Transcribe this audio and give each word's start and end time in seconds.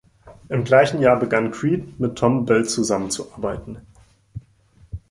Im 0.49 0.63
gleichen 0.63 0.99
Jahr 0.99 1.19
begann 1.19 1.51
Creed, 1.51 1.99
mit 1.99 2.15
Thom 2.17 2.47
Bell 2.47 2.65
zusammenzuarbeiten. 2.65 3.85